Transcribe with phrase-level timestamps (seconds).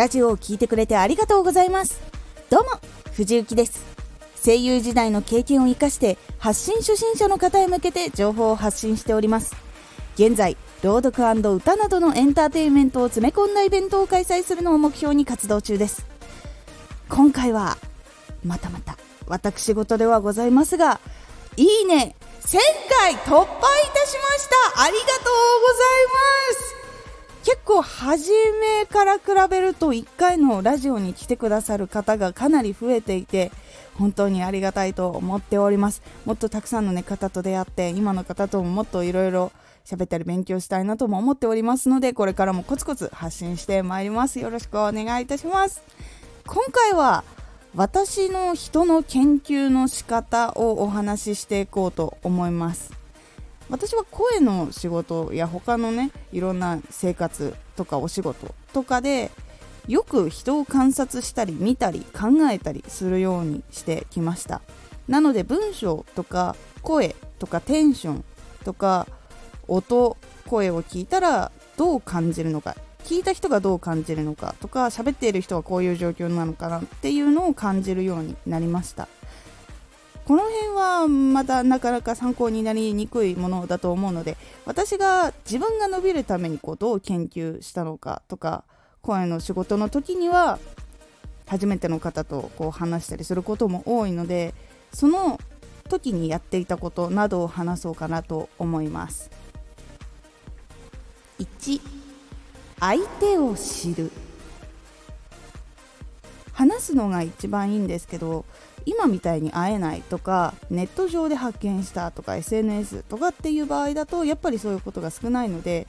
[0.00, 2.00] ラジオを聴いてくれてありがとうございます。
[2.48, 2.70] どうも
[3.12, 3.84] 藤幸です。
[4.42, 9.54] 声優時代の経験を生かして発信初心者の方へ向けて情報を発信しております。
[10.14, 16.06] 現在朗読歌などのエンターテインメントを詰め込んだイベントを開催するのを目標に活動中です。
[17.10, 17.76] 今回は
[18.42, 18.96] またまた
[19.26, 20.98] 私事ではございますが
[21.58, 22.56] いいね1000
[22.88, 23.54] 回突破いた
[24.06, 24.82] しました。
[24.82, 25.26] ありがとう
[25.60, 25.84] ござ
[26.54, 26.69] います。
[27.50, 33.50] 結構初めから比べると1回のラジオに来てくださる方がかなり増えていて
[33.94, 36.00] 本当にありがたいと思っております。
[36.24, 39.50] もっとたくさんの、ね、方と出会って今の方とももっといろいろ
[39.84, 44.38] 喋ったり勉強したいなとも思っておりますのでこれからもコツコツ発信してまいります。
[44.38, 45.82] よろしくお願いいたします。
[46.46, 47.24] 今回は
[47.74, 52.99] 私の人の研究の仕方をお話ししていこうと思います。
[53.70, 59.30] 私は声の仕事や他のねいろんな生活とかお仕事とかで
[59.88, 64.60] よく人を観察したり見たり考えたりするようにしてきました。
[65.08, 68.24] なので文章とか声とかテンション
[68.64, 69.06] とか
[69.66, 79.08] 音声を聞いたらどう感じるのか聞いた人がどう感じるのかとか喋っている人はこういう状況なのかなっていうのを感じるようになりました。
[80.30, 88.62] この辺はまたなかなか参考になりにくいものだと思うので私が自分が伸びるためにこうどう研究したのかとか
[89.02, 90.60] 声の仕事の時には
[91.48, 94.54] 初めての方とこう話したりすることも多いので
[94.92, 95.40] その
[95.88, 99.32] 時にやっていたことなどを話そうかなと思います。
[101.40, 101.80] 1
[102.78, 104.12] 相手を知る。
[106.52, 108.44] 話すのが一番いいんですけど
[108.86, 115.86] 今みたいに会えないとかネット上で発見したとか SNS とかっていう場合だとやっぱりそういうことが少ないので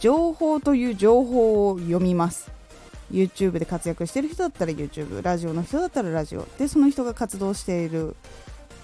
[0.00, 2.50] 情報という情報を読みます。
[3.12, 6.46] YouTube で活躍してる人だったら YouTube ラジオの人だったらラジオ。
[6.58, 8.16] でその人が活動している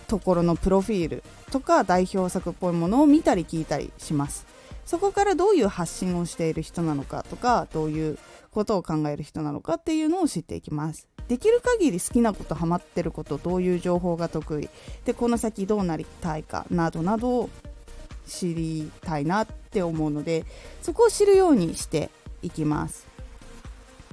[0.06, 4.46] ところのプロフィールとか代表作っぽいものを見たり聞いたりします。
[4.84, 8.18] そこからどういう発信をしている人なのかとかどういう
[8.50, 11.08] ことを考える人なのかっていうのを知っていきます。
[11.30, 14.68] できる限り好きなことハマってることどういう情報が得意。
[15.04, 17.50] でこの先どうなりたいかなどなどを
[18.26, 20.44] 知りたいなって思うので
[20.82, 22.10] そこを知るようにして
[22.42, 23.06] いきます。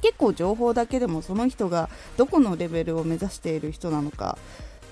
[0.03, 4.37] 結構情報だけでもその人がどこのレベルを目指している人なのか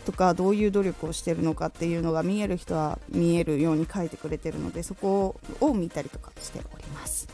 [0.07, 7.27] とかどういう努力をしてるのかっていうのが見える人は見えるように書いてくれてるのでそこを見たりとかしております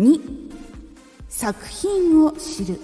[0.00, 0.18] 2
[1.28, 2.80] 作品を知る。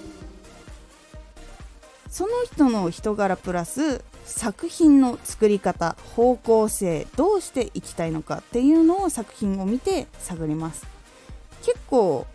[2.09, 10.85] その人の人柄プラス作品の作り方方向性どうしていきたいのかっていうのを作品を見て探ります。
[11.63, 12.25] 結構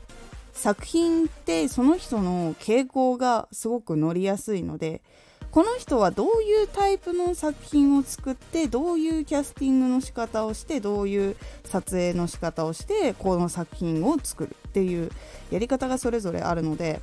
[0.52, 5.02] 作品ってその人の傾向がすごく乗りやすいので
[5.50, 15.10] この人はどういうタイプの作品を作ってどういうキャスティングの仕方をしてどういう撮影の仕方をしてこの作品を作るっていう
[15.50, 17.00] やり方がそれぞれあるので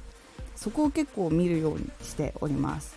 [0.62, 2.96] そこを結構見るようにしております。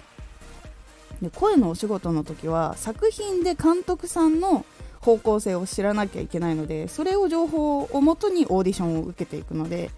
[1.22, 4.66] で声のお仕事の時は作品で監督さんの
[5.00, 9.90] 方向性を知らなきゃいけないのでそれを情報をもとにオーディションを受けていくので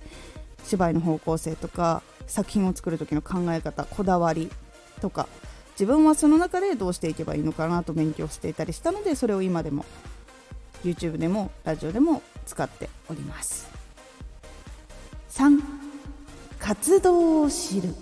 [0.63, 4.49] 芝居の方向性とか作品を作る時の考え方こだわり
[5.01, 5.27] とか
[5.73, 9.85] 自分はその中でどうしていけばいいのかなと勉強していたりしたのでそれを今でも
[10.85, 13.69] YouTube でもラジオでも使っております。
[15.31, 15.76] 3
[16.67, 17.95] 活動を知る。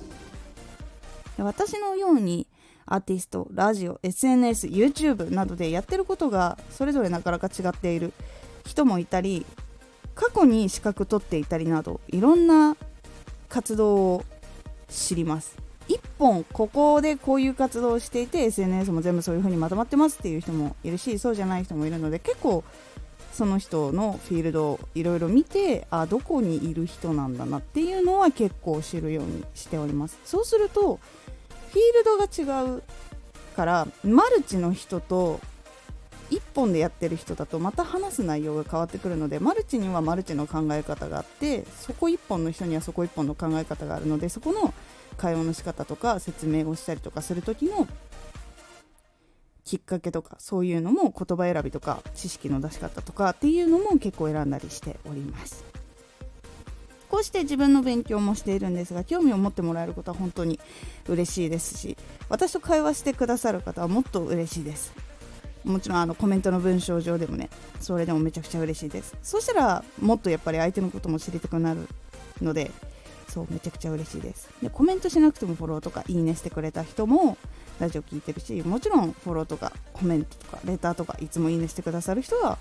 [1.36, 2.46] 私のように
[2.86, 8.14] アーティストラジオ SNS YouTube などでやってることがそれぞれなかなか違っている。
[8.64, 9.44] 人もいたり
[10.14, 12.78] 過去に資格取っていたりなどいろんな
[13.50, 14.24] 活動を
[14.88, 15.58] 知ります。
[15.88, 22.64] 1本ここでこういう活動をしていて SNS も全部そういう風にまとまってますっていう人もいるしそうじゃない人もいるので結構
[23.34, 30.18] その人のフィールドをいろいろ見てあどこにいる人なんだなっていうのは結構知るようにしております。
[30.24, 31.00] そうすると
[31.72, 32.82] フィールドが違う
[33.56, 35.40] からマルチの人と
[36.30, 44.72] 1本でやってる人だとまた話す内容が変わってくるのでマルチにはマルチの考え方があってそこ1本の人にはそこ1本の考え方があるのでそこの
[45.16, 47.86] 会話の仕方とか説明をしたりとかする時の
[49.64, 55.64] きっかけとかそういうのも言葉選びとか知識の出し方とかっていうのも結構選んだりしております。
[57.10, 60.58] こうして自分の勉強もしているんですが興味を持ってもらえることは本当に
[61.06, 61.96] 嬉しいですし
[62.28, 64.92] 私と会話してくださる方はもっと嬉しいです。
[65.64, 67.48] もちろんあのコメントの文章上でもね
[67.80, 69.16] それでもめちゃくちゃ嬉しいです。
[69.22, 71.88] そしたらもっとやっぱり相手のことも知りたくなる
[72.42, 72.70] ので
[73.34, 77.36] そうめちゃくちゃ嬉しいですでコメントしなくてもフォローとかいいねしてくれた人も
[77.80, 82.58] ラジオ聞いてるしもちろんフォローとかコメントとかレターとかいつもいいねしてくださる人は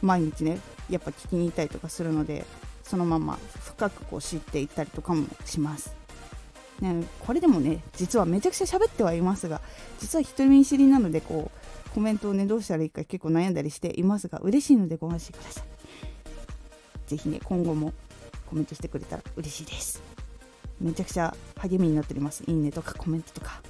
[0.00, 0.58] 毎日ね
[0.88, 2.46] やっぱ聞きに行ったりとかするので
[2.84, 5.94] そのまま深くこう知っていったりとかもします。
[6.80, 9.60] ね、これでもね実はめちゃくちゃ喋ってはいますが
[9.98, 11.50] 実は人見知りなのでこ
[11.86, 15.64] うコメントをねどうしたらいいか結構悩んだりしていますが嬉しいのでご安心ください。
[17.08, 17.92] ぜひね今後も
[18.46, 20.02] コメントしてくれたら嬉しいです。
[20.80, 22.44] めちゃくちゃ励みになっております。
[22.46, 23.60] いいねとかコメントとか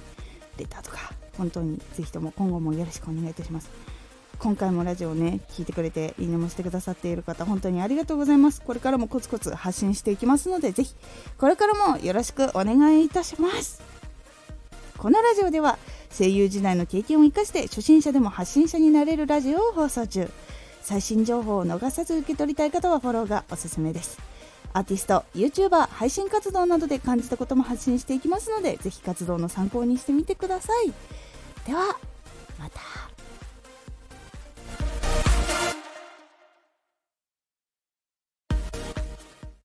[0.57, 3.69] レターとか本当にぜひとも今後もよろしくお願いいたします。
[4.39, 10.93] 今回もラジオをね聞いてくれていいねもしてくださっている方本当にありがとうございますこれからもコツコツ発信していきますのでぜひ
[11.39, 13.81] これからもよろしくお願いいたします
[14.97, 15.79] このラジオでは
[16.15, 20.29] 声優時代の経験を生かして初心者でも発信者になれるラジオを放送中
[20.81, 24.19] 最新情報を逃さず受け取りたい方はフォローがおすすめです
[24.73, 30.93] アーティスト YouTuber 配信活動などで感じたことも発信していきますので是非活動の参考にしてみてください。
[31.65, 31.97] では
[32.59, 33.16] また。